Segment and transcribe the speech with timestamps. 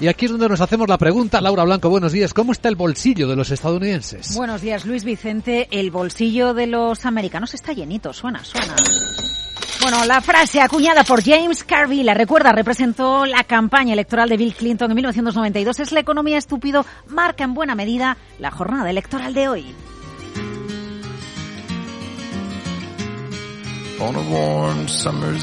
[0.00, 2.76] Y aquí es donde nos hacemos la pregunta, Laura Blanco, buenos días, ¿cómo está el
[2.76, 4.36] bolsillo de los estadounidenses?
[4.36, 8.76] Buenos días, Luis Vicente, el bolsillo de los americanos está llenito, suena, suena.
[9.82, 14.54] Bueno, la frase acuñada por James Carville, la recuerda, representó la campaña electoral de Bill
[14.54, 15.80] Clinton en 1992.
[15.80, 19.74] Es la economía estúpido, marca en buena medida la jornada electoral de hoy.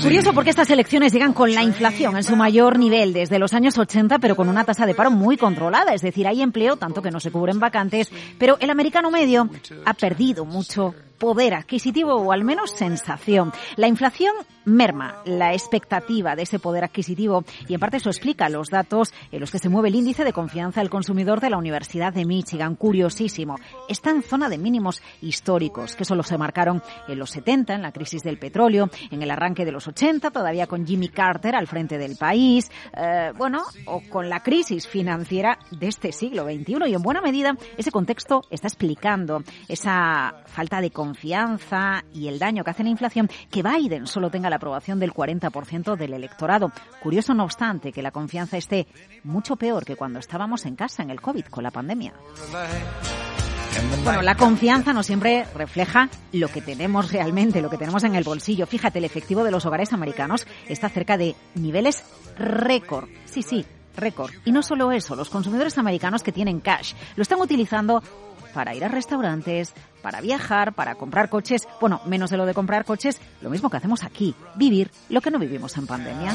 [0.01, 3.77] Curioso porque estas elecciones llegan con la inflación en su mayor nivel desde los años
[3.77, 5.93] 80, pero con una tasa de paro muy controlada.
[5.93, 9.49] Es decir, hay empleo, tanto que no se cubren vacantes, pero el americano medio
[9.85, 13.51] ha perdido mucho poder adquisitivo o al menos sensación.
[13.75, 14.33] La inflación
[14.65, 19.39] merma la expectativa de ese poder adquisitivo y en parte eso explica los datos en
[19.39, 22.75] los que se mueve el índice de confianza del consumidor de la Universidad de Michigan.
[22.75, 23.55] Curiosísimo.
[23.87, 27.91] Está en zona de mínimos históricos, que solo se marcaron en los 70, en la
[27.91, 31.97] crisis del petróleo, en el arranque de los 80, todavía con Jimmy Carter al frente
[31.97, 36.75] del país, eh, bueno, o con la crisis financiera de este siglo XXI.
[36.87, 41.04] Y en buena medida ese contexto está explicando esa falta de confianza
[42.13, 45.95] y el daño que hace la inflación que Biden solo tenga la aprobación del 40%
[45.95, 46.71] del electorado.
[47.01, 48.87] Curioso, no obstante, que la confianza esté
[49.23, 52.13] mucho peor que cuando estábamos en casa en el COVID con la pandemia.
[54.03, 58.23] Bueno, la confianza no siempre refleja lo que tenemos realmente, lo que tenemos en el
[58.23, 58.65] bolsillo.
[58.65, 62.03] Fíjate, el efectivo de los hogares americanos está cerca de niveles
[62.37, 63.09] récord.
[63.25, 64.31] Sí, sí, récord.
[64.45, 68.01] Y no solo eso, los consumidores americanos que tienen cash lo están utilizando
[68.55, 72.85] para ir a restaurantes, para viajar, para comprar coches, bueno, menos de lo de comprar
[72.85, 76.33] coches, lo mismo que hacemos aquí, vivir lo que no vivimos en pandemia.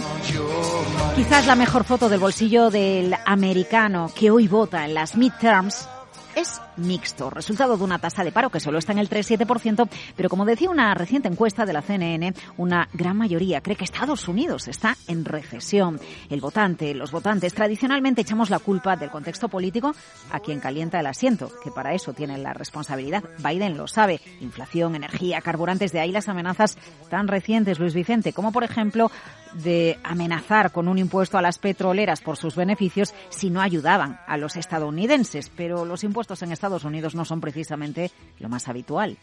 [1.16, 5.88] Quizás la mejor foto del bolsillo del americano que hoy vota en las midterms
[6.34, 10.28] es mixto, resultado de una tasa de paro que solo está en el 3,7%, pero
[10.28, 14.68] como decía una reciente encuesta de la CNN, una gran mayoría cree que Estados Unidos
[14.68, 16.00] está en recesión.
[16.28, 19.94] El votante, los votantes, tradicionalmente echamos la culpa del contexto político
[20.30, 23.24] a quien calienta el asiento, que para eso tienen la responsabilidad.
[23.38, 24.20] Biden lo sabe.
[24.40, 29.10] Inflación, energía, carburantes, de ahí las amenazas tan recientes, Luis Vicente, como por ejemplo
[29.54, 34.36] de amenazar con un impuesto a las petroleras por sus beneficios si no ayudaban a
[34.36, 35.50] los estadounidenses.
[35.50, 39.18] Pero los impuestos en Estados Unidos no son precisamente lo más habitual.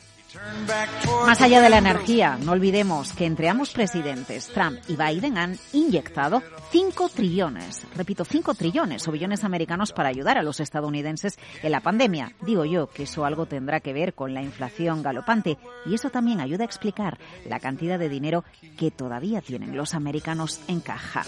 [1.26, 5.58] Más allá de la energía, no olvidemos que entre ambos presidentes, Trump y Biden, han
[5.74, 11.72] inyectado 5 trillones, repito, 5 trillones o billones americanos para ayudar a los estadounidenses en
[11.72, 12.34] la pandemia.
[12.42, 16.42] Digo yo que eso algo tendrá que ver con la inflación galopante y eso también
[16.42, 18.44] ayuda a explicar la cantidad de dinero
[18.78, 20.16] que todavía tienen los americanos
[20.67, 21.23] en caja.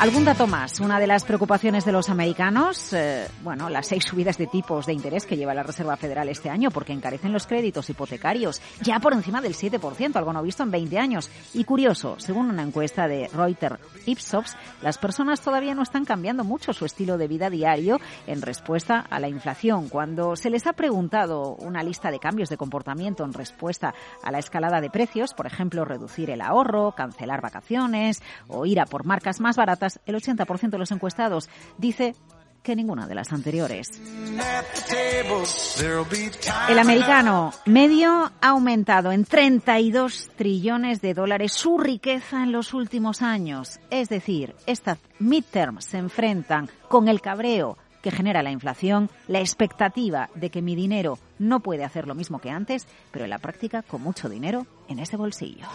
[0.00, 0.78] Algún dato más.
[0.78, 4.92] Una de las preocupaciones de los americanos, eh, bueno, las seis subidas de tipos de
[4.92, 9.12] interés que lleva la Reserva Federal este año porque encarecen los créditos hipotecarios ya por
[9.12, 11.28] encima del 7%, algo no visto en 20 años.
[11.52, 16.72] Y curioso, según una encuesta de Reuters Ipsos, las personas todavía no están cambiando mucho
[16.72, 17.98] su estilo de vida diario
[18.28, 19.88] en respuesta a la inflación.
[19.88, 24.38] Cuando se les ha preguntado una lista de cambios de comportamiento en respuesta a la
[24.38, 27.42] escalada de precios, por ejemplo, reducir el ahorro, cancelar
[28.48, 32.14] o ir a por marcas más baratas, el 80% de los encuestados dice
[32.62, 33.90] que ninguna de las anteriores.
[36.68, 43.22] El americano medio ha aumentado en 32 trillones de dólares su riqueza en los últimos
[43.22, 43.80] años.
[43.90, 50.28] Es decir, estas midterms se enfrentan con el cabreo que genera la inflación, la expectativa
[50.34, 53.82] de que mi dinero no puede hacer lo mismo que antes, pero en la práctica
[53.82, 55.66] con mucho dinero en ese bolsillo.